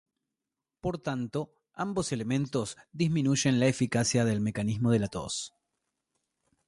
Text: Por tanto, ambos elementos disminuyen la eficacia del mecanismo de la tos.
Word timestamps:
Por 0.83 0.97
tanto, 1.07 1.53
ambos 1.73 2.11
elementos 2.11 2.75
disminuyen 2.91 3.59
la 3.59 3.67
eficacia 3.67 4.25
del 4.25 4.41
mecanismo 4.41 4.89
de 4.89 4.97
la 4.97 5.09
tos. 5.09 5.53